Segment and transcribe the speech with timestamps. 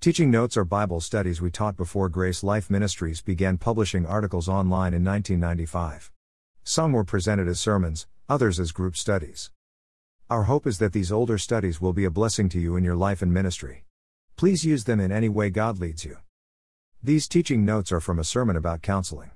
[0.00, 4.94] Teaching notes are Bible studies we taught before Grace Life Ministries began publishing articles online
[4.94, 6.12] in 1995.
[6.62, 9.50] Some were presented as sermons, others as group studies.
[10.30, 12.94] Our hope is that these older studies will be a blessing to you in your
[12.94, 13.86] life and ministry.
[14.36, 16.18] Please use them in any way God leads you.
[17.02, 19.32] These teaching notes are from a sermon about counseling.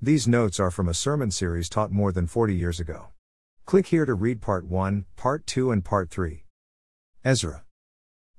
[0.00, 3.08] These notes are from a sermon series taught more than 40 years ago.
[3.66, 6.42] Click here to read Part 1, Part 2, and Part 3.
[7.22, 7.63] Ezra.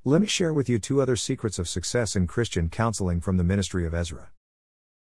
[0.08, 3.44] Let me share with you two other secrets of success in Christian counseling from the
[3.44, 4.30] ministry of Ezra.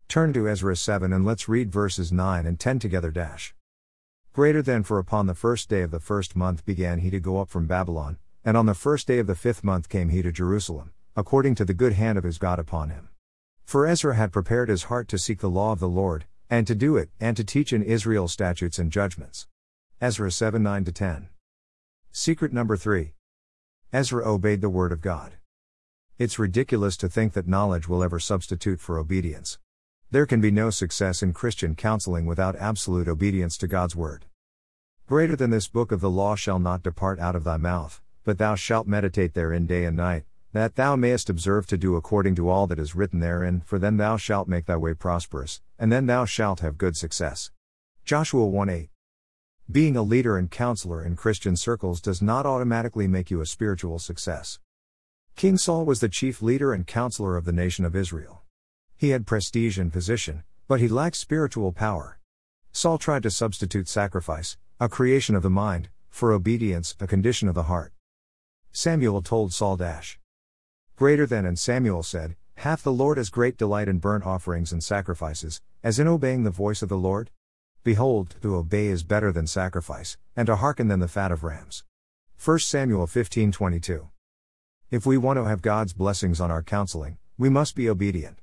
[0.09, 3.10] Turn to Ezra 7 and let's read verses 9 and 10 together.
[3.10, 3.55] Dash.
[4.32, 7.38] Greater than for upon the first day of the first month began he to go
[7.38, 10.32] up from Babylon, and on the first day of the fifth month came he to
[10.32, 13.10] Jerusalem, according to the good hand of his God upon him.
[13.66, 16.74] For Ezra had prepared his heart to seek the law of the Lord, and to
[16.74, 19.48] do it, and to teach in Israel statutes and judgments.
[20.01, 21.29] Ezra 7 9 10.
[22.10, 23.12] Secret number 3.
[23.95, 25.34] Ezra obeyed the word of God.
[26.19, 29.61] It's ridiculous to think that knowledge will ever substitute for obedience.
[30.11, 34.24] There can be no success in Christian counseling without absolute obedience to God's word.
[35.07, 38.38] Greater than this book of the law shall not depart out of thy mouth, but
[38.38, 42.49] thou shalt meditate therein day and night, that thou mayest observe to do according to
[42.49, 46.07] all that is written therein, for then thou shalt make thy way prosperous, and then
[46.07, 47.52] thou shalt have good success.
[48.05, 48.88] Joshua 1 8.
[49.70, 53.98] Being a leader and counselor in Christian circles does not automatically make you a spiritual
[53.98, 54.59] success.
[55.37, 58.43] King Saul was the chief leader and counselor of the nation of Israel.
[58.95, 62.18] He had prestige and position, but he lacked spiritual power.
[62.73, 67.54] Saul tried to substitute sacrifice, a creation of the mind, for obedience, a condition of
[67.54, 67.94] the heart.
[68.71, 70.21] Samuel told Saul Dash.
[70.94, 74.84] Greater than and Samuel said, Hath the Lord as great delight in burnt offerings and
[74.84, 77.31] sacrifices, as in obeying the voice of the Lord?
[77.84, 81.84] Behold, to obey is better than sacrifice, and to hearken than the fat of rams.
[82.43, 84.09] 1 Samuel 15:22.
[84.91, 88.41] If we want to have God's blessings on our counseling, we must be obedient.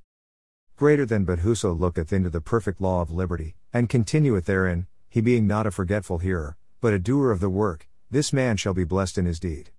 [0.75, 5.22] Greater than but whoso looketh into the perfect law of liberty, and continueth therein, he
[5.22, 8.84] being not a forgetful hearer, but a doer of the work, this man shall be
[8.84, 9.72] blessed in his deed.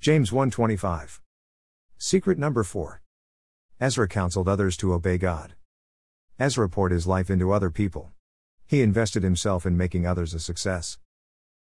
[0.00, 1.20] James 1:25.
[1.98, 3.00] Secret number 4.
[3.78, 5.54] Ezra counseled others to obey God.
[6.36, 8.13] Ezra poured his life into other people.
[8.66, 10.98] He invested himself in making others a success.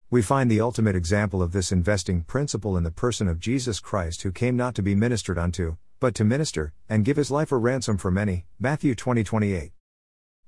[0.10, 4.22] We find the ultimate example of this investing principle in the person of Jesus Christ
[4.22, 7.58] who came not to be ministered unto, but to minister and give his life a
[7.58, 8.46] ransom for many.
[8.60, 9.74] Matthew 20:28.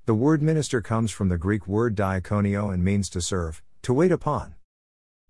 [0.06, 4.10] The word minister comes from the Greek word diakoneo and means to serve, to wait
[4.10, 4.54] upon.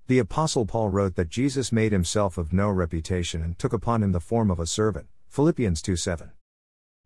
[0.07, 4.13] The Apostle Paul wrote that Jesus made himself of no reputation and took upon him
[4.13, 5.09] the form of a servant.
[5.29, 6.31] Philippians 2 7.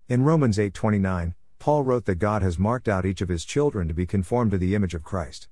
[0.08, 3.94] In Romans 8:29, Paul wrote that God has marked out each of his children to
[3.94, 5.48] be conformed to the image of Christ.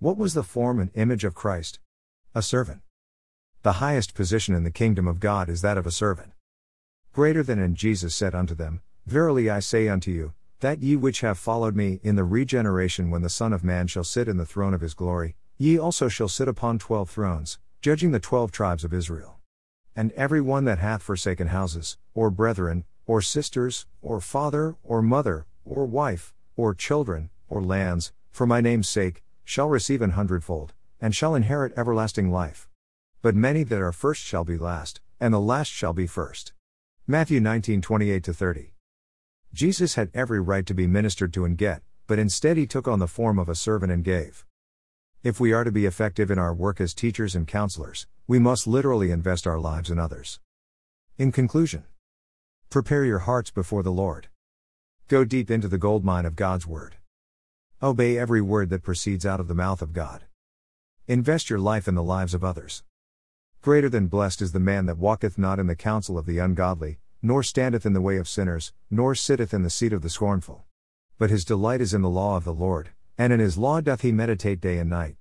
[0.00, 1.78] What was the form and image of Christ?
[2.34, 2.80] A servant.
[3.62, 6.32] The highest position in the kingdom of God is that of a servant.
[7.12, 11.20] Greater than and Jesus said unto them, Verily I say unto you, that ye which
[11.20, 14.44] have followed me in the regeneration when the Son of Man shall sit in the
[14.44, 18.82] throne of his glory, Ye also shall sit upon twelve thrones, judging the twelve tribes
[18.82, 19.38] of Israel.
[19.94, 25.46] And every one that hath forsaken houses, or brethren, or sisters, or father, or mother,
[25.64, 31.14] or wife, or children, or lands, for my name's sake, shall receive an hundredfold, and
[31.14, 32.68] shall inherit everlasting life.
[33.20, 36.52] But many that are first shall be last, and the last shall be first.
[37.06, 38.72] Matthew 19 28 30.
[39.52, 42.98] Jesus had every right to be ministered to and get, but instead he took on
[42.98, 44.46] the form of a servant and gave.
[45.22, 48.66] If we are to be effective in our work as teachers and counselors, we must
[48.66, 50.40] literally invest our lives in others.
[51.18, 51.84] In conclusion,
[52.70, 54.28] prepare your hearts before the Lord.
[55.12, 56.96] Go deep into the goldmine of God's Word.
[57.82, 60.24] Obey every word that proceeds out of the mouth of God.
[61.06, 62.82] Invest your life in the lives of others.
[63.60, 66.98] Greater than blessed is the man that walketh not in the counsel of the ungodly,
[67.20, 70.64] nor standeth in the way of sinners, nor sitteth in the seat of the scornful.
[71.18, 74.00] But his delight is in the law of the Lord and in his law doth
[74.00, 75.16] he meditate day and night.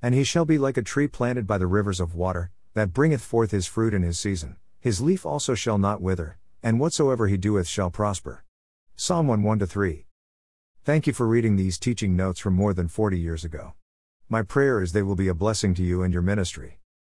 [0.00, 3.22] And he shall be like a tree planted by the rivers of water, that bringeth
[3.22, 7.36] forth his fruit in his season, his leaf also shall not wither, and whatsoever he
[7.36, 8.44] doeth shall prosper.
[8.94, 10.06] Psalm 1 1 3.
[10.84, 13.72] Thank you for reading these teaching notes from more than 40 years ago.
[14.28, 16.78] My prayer is they will be a blessing to you and your ministry.